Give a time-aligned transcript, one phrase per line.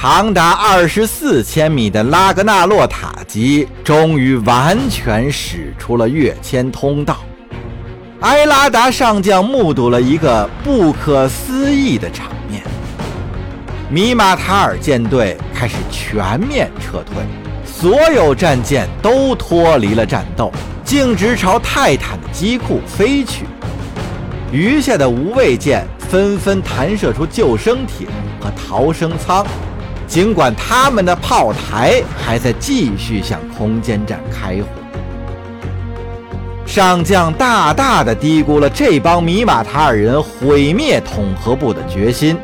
[0.00, 7.16] 长达二十四千米的拉格纳洛塔级终于完全驶出了跃迁通道。
[8.20, 12.62] 埃拉达上将目睹了一个不可思议的场面：
[13.90, 17.16] 米马塔尔舰队开始全面撤退，
[17.66, 20.52] 所有战舰都脱离了战斗，
[20.84, 23.46] 径直朝泰坦的机库飞去。
[24.52, 28.06] 余下的无畏舰纷纷弹射出救生艇
[28.40, 29.44] 和逃生舱。
[30.08, 34.66] 尽管他们的炮台还在继续向空间站开火，
[36.64, 42.38] 上将大大的低估了这帮米马塔尔人毁灭统合部的决心。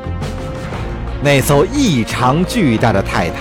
[1.22, 3.38] 那艘异常巨大的泰坦，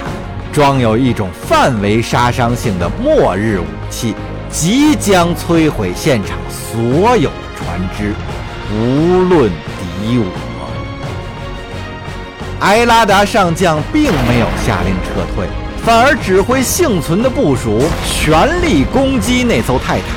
[0.53, 4.15] 装有一种范围杀伤性的末日武器，
[4.49, 8.13] 即将摧毁现场所有船只，
[8.73, 10.52] 无论敌我。
[12.63, 15.45] 埃拉达上将并没有下令撤退，
[15.85, 20.07] 反而指挥幸存的部署全力攻击那艘泰坦。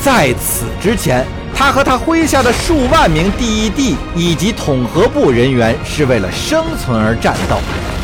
[0.00, 7.56] 在此之前，他和他麾下的数万名 DED 以及统合部人员是为了生存而战斗，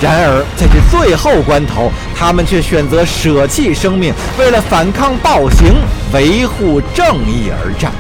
[0.03, 5.77] 然而在这最后关头，他们却选择舍弃生命，为了反抗暴行、
[6.12, 7.92] 维护正义而战。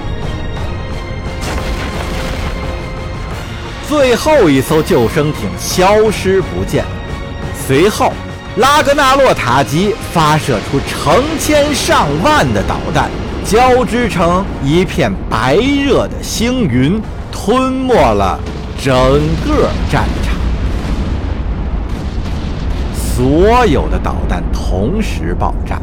[3.96, 6.84] 最后一艘救生艇消失不见，
[7.64, 8.12] 随后
[8.56, 13.08] 拉格纳洛塔级发射出成千上万的导弹，
[13.44, 17.00] 交织成一片白热的星云，
[17.30, 18.36] 吞没了
[18.82, 18.92] 整
[19.46, 20.34] 个战场。
[22.96, 25.80] 所有的导弹同时爆炸，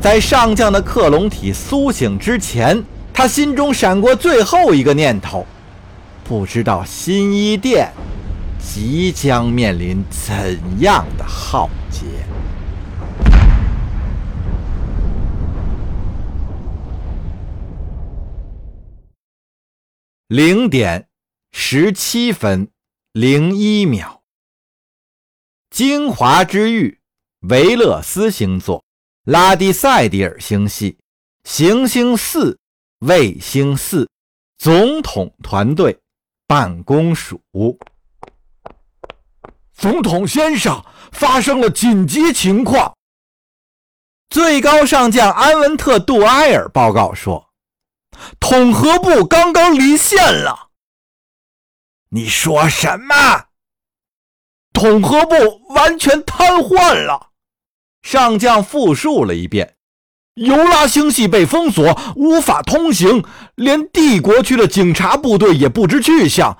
[0.00, 2.80] 在上将的克隆体苏醒之前，
[3.12, 5.44] 他心中闪过最后一个念头。
[6.30, 7.92] 不知道新一殿
[8.60, 12.06] 即将面临怎样的浩劫。
[20.28, 21.08] 零点
[21.50, 22.70] 十七分
[23.10, 24.22] 零一秒，
[25.68, 27.00] 精华之域，
[27.40, 28.84] 维勒斯星座，
[29.24, 30.96] 拉蒂塞迪尔星系，
[31.42, 32.56] 行星四，
[33.00, 34.08] 卫星四，
[34.58, 35.99] 总统团队。
[36.50, 37.40] 办公署，
[39.72, 42.92] 总统先生，发生了紧急情况。
[44.30, 47.52] 最高上将安文特·杜埃尔报告说，
[48.40, 50.70] 统合部刚刚离线了。
[52.08, 53.14] 你说什么？
[54.72, 55.36] 统合部
[55.68, 57.30] 完全瘫痪了。
[58.02, 59.76] 上将复述了一遍。
[60.34, 63.24] 尤拉星系被封锁，无法通行，
[63.56, 66.56] 连帝国区的警察部队也不知去向。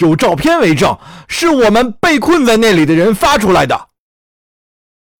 [0.00, 0.98] 有照片为证，
[1.28, 3.88] 是我们被困在那里的人发出来的。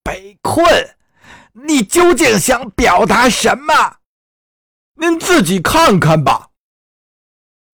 [0.03, 0.67] 被困？
[1.67, 3.97] 你究竟想表达什么？
[4.95, 6.49] 您自己看看吧。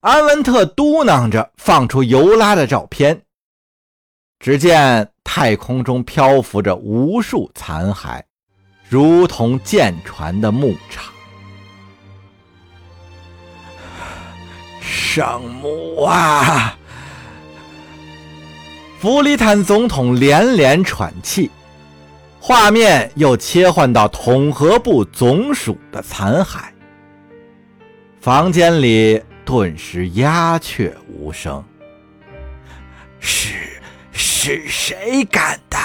[0.01, 3.23] 安文特嘟囔着，放出尤拉的照片。
[4.39, 8.23] 只见太空中漂浮着无数残骸。
[8.89, 11.13] 如同舰船的牧场，
[14.81, 16.77] 圣母啊！
[19.01, 21.51] 弗里坦总统连连喘气，
[22.39, 26.61] 画面又切换到统合部总署的残骸，
[28.21, 31.63] 房间里顿时鸦雀无声。
[33.19, 33.81] 是
[34.13, 35.79] 是谁干的？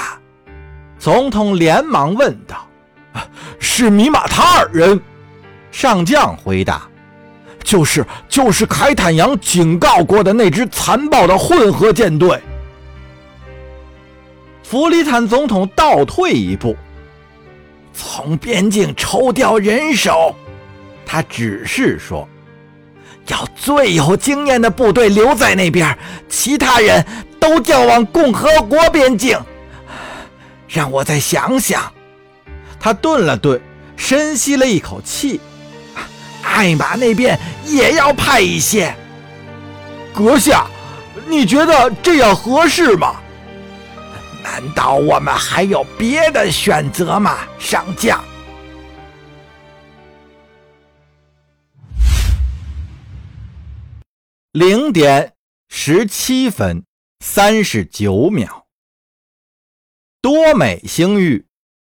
[0.98, 2.66] 总统连忙问道。
[3.58, 5.00] 是米马塔尔人，
[5.70, 6.82] 上将回答
[7.64, 12.40] ：“就是就是凯坦扬警告过的那支残暴的混合舰队。”
[14.62, 16.76] 弗里坦总统倒退一步，
[17.92, 20.34] 从边境抽调人手。
[21.04, 22.28] 他指示说
[23.26, 27.04] ：“要最有经验的部队留在那边，其他人
[27.40, 29.36] 都调往共和国边境。”
[30.68, 31.92] 让我再想想。
[32.80, 33.60] 他顿了顿，
[33.96, 35.38] 深吸了一口气。
[36.42, 38.96] 艾玛那边也要派一些。
[40.14, 40.66] 阁下，
[41.28, 43.20] 你觉得这样合适吗？
[44.42, 48.24] 难道我们还有别的选择吗，上将？
[54.52, 55.34] 零点
[55.68, 56.82] 十七分
[57.24, 58.64] 三十九秒，
[60.20, 61.46] 多美星域。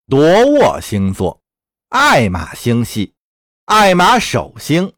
[0.08, 1.40] 夺沃星座，
[1.88, 3.12] 艾玛星系，
[3.64, 4.92] 艾玛首星，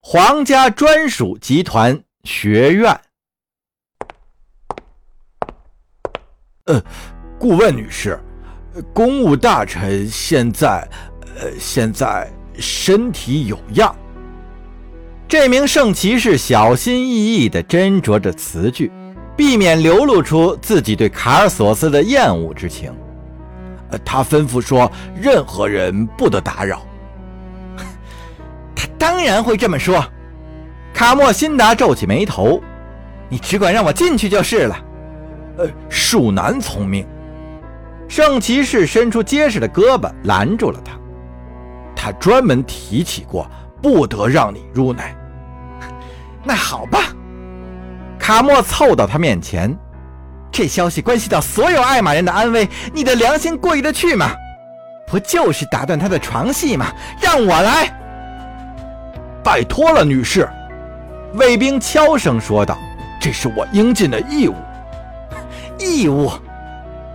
[0.00, 2.98] 皇家专属集团学院。
[6.64, 6.82] 呃，
[7.38, 8.18] 顾问女士，
[8.94, 10.88] 公务大臣现在，
[11.38, 13.94] 呃，现在身体有恙。
[15.28, 18.90] 这名圣骑士小心翼翼地斟酌着词句，
[19.36, 22.96] 避免流露出自己对卡尔索斯的厌恶之情。
[24.04, 26.82] 他吩咐说：“任何人不得打扰。
[28.74, 30.04] ”他当然会这么说。
[30.92, 32.60] 卡莫辛达皱起眉头
[33.28, 34.76] ：“你只管让我进去就是了。”
[35.58, 37.06] 呃，恕难从命。
[38.08, 40.92] 圣骑士伸出结实的胳膊拦住了他。
[41.94, 43.48] 他专门提起过，
[43.80, 45.02] 不得让你入内。
[46.44, 46.98] 那好吧。
[48.18, 49.76] 卡莫凑到他面前，
[50.54, 54.30] 这消息关系到所有爱玛人的安危，你的良心过意得去吗？
[55.04, 56.92] 不就是打断他的床戏吗？
[57.20, 57.92] 让我来。
[59.42, 60.48] 拜托了，女士。
[61.32, 62.78] 卫兵悄声说道
[63.20, 64.54] ：“这是我应尽的义务。”
[65.76, 66.30] 义务，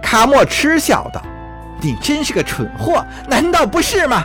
[0.04, 1.22] 卡莫嗤笑道
[1.80, 4.22] ：“你真是个蠢货，难道不是吗？”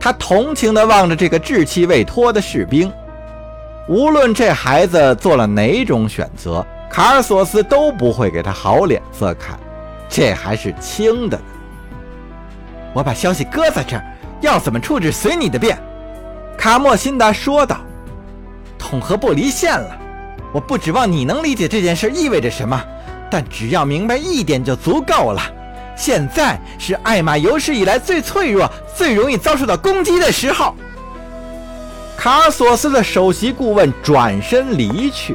[0.00, 2.90] 他同情地望着这个稚气未脱的士兵。
[3.86, 9.58] 无论这孩子做了哪种选择，卡尔索斯都不会给他好脸色看。
[10.10, 11.44] 这还是轻的呢。
[12.92, 14.04] 我把消息搁在这儿，
[14.42, 15.78] 要怎么处置随你的便。”
[16.58, 17.80] 卡莫辛达说道。
[18.78, 19.98] “统合部离线了，
[20.52, 22.78] 我不指望你能理解这件事意味着什么。”
[23.30, 25.40] 但只要明白一点就足够了。
[25.96, 30.74] 现在是艾玛有史以来最脆弱、最容易遭受到攻击的时候。
[32.18, 35.34] 卡尔索斯的首席顾问转身离去。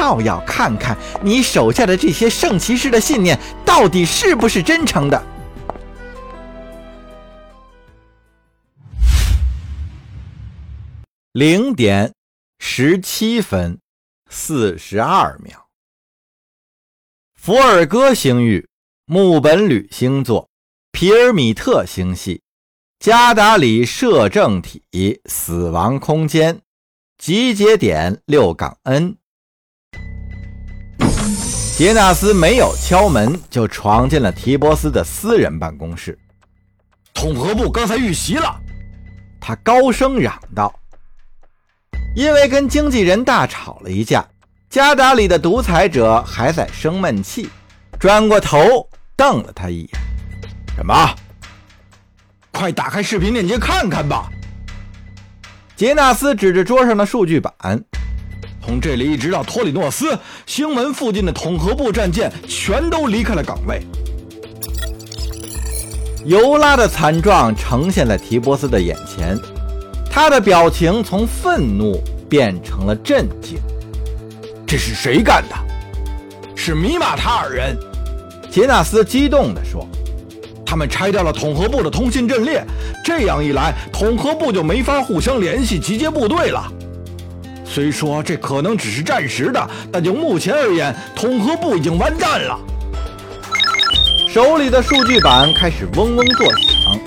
[0.00, 5.22] 倒要看看你手下的这些圣骑士的信念到底是不是真诚的。
[11.32, 12.14] 零点
[12.58, 13.78] 十七分
[14.30, 15.68] 四十二秒。
[17.34, 18.66] 福尔戈星域，
[19.04, 20.48] 木本吕星座，
[20.92, 22.40] 皮尔米特星系，
[22.98, 24.82] 加达里摄政体，
[25.26, 26.62] 死亡空间，
[27.18, 29.19] 集结点六杠 N。
[31.80, 36.18] 杰纳斯没有敲门就闯进了提波斯的私人办公室。
[37.14, 38.54] 统合部刚才遇袭了，
[39.40, 40.70] 他高声嚷道
[42.14, 44.22] ：“因为跟经纪人大吵了一架。”
[44.68, 47.48] 加达里的独裁者还在生闷气，
[47.98, 48.86] 转过头
[49.16, 49.90] 瞪了他一眼。
[50.76, 50.94] 什么？
[52.52, 54.30] 快打开视频链接看看吧！
[55.76, 57.54] 杰纳斯指着桌上的数据板，
[58.64, 63.82] 从这里一直到托里诺斯星门附近的统合部战舰全都离开了岗位。
[66.24, 69.38] 尤拉的惨状呈现在提波斯的眼前，
[70.10, 71.98] 他的表情从愤怒
[72.28, 73.58] 变成了震惊。
[74.66, 75.56] 这是谁干的？
[76.54, 77.76] 是米马塔尔人。
[78.50, 79.88] 杰纳斯激动地说
[80.66, 82.64] ：“他们拆掉了统合部的通信阵列，
[83.04, 86.70] 这样一来，统合部就没法互相联系、集结部队了。
[87.72, 92.58] 虽说这可能只是暂时的，但就目前而言，统合部已经完蛋了。”
[94.28, 96.98] 手里的数据板开始嗡嗡作响。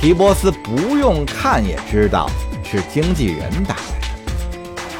[0.00, 2.28] 提波斯不用看也知道
[2.70, 4.32] 是经纪人打来的。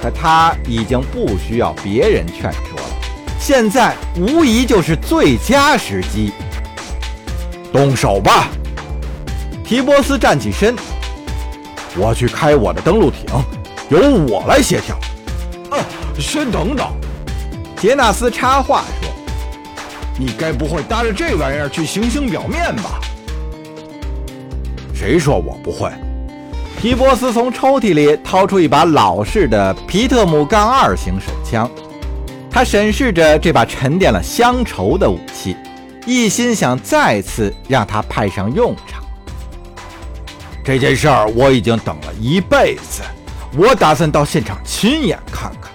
[0.00, 2.86] 可他已经不需要别人劝说了，
[3.38, 6.32] 现在无疑就是最佳时机。
[7.70, 8.48] 动手吧！
[9.64, 10.74] 提波斯站起身，
[11.96, 13.26] 我去开我的登陆艇，
[13.94, 14.96] 由我来协调。
[15.70, 15.84] 啊，
[16.18, 16.86] 先等等！
[17.76, 19.10] 杰纳斯插话说
[20.18, 23.00] ：“你该不会搭着这玩意儿去行星表面吧？”
[24.94, 25.90] 谁说我不会？
[26.80, 31.70] 皮波斯从抽屉里掏出一把老式的皮特姆杠二型手枪，
[32.50, 35.56] 他审视着这把沉淀了乡愁的武器，
[36.06, 39.02] 一心想再次让它派上用场。
[40.62, 43.02] 这件事儿我已经等了一辈子，
[43.56, 45.70] 我打算到现场亲眼看看。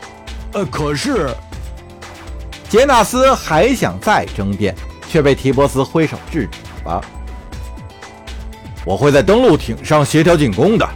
[0.54, 1.30] 呃，可是，
[2.68, 4.76] 杰纳斯还想再争辩，
[5.08, 7.02] 却被提波斯挥手制止了。
[8.86, 10.88] 我会在登陆艇上协调进攻的。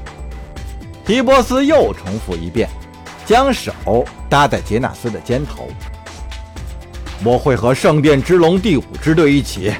[1.05, 2.69] 提波斯又重复一遍，
[3.25, 3.73] 将手
[4.29, 5.67] 搭在杰纳斯的肩头。
[7.23, 9.73] 我会和圣殿之龙第五支队一起，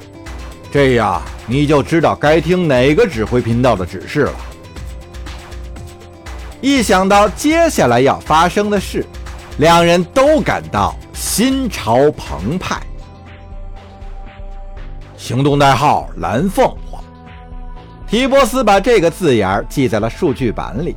[0.71, 4.33] 这样你就知道该听哪个指挥频道的指示了。
[6.63, 9.05] 一想到接下来要发生的事，
[9.57, 12.81] 两人都感到心潮澎湃。
[15.17, 17.03] 行动代号蓝凤凰。
[18.07, 20.95] 提波斯把这个字眼记在了数据板里。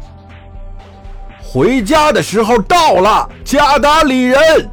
[1.42, 4.70] 回家的时候到了，加达里人。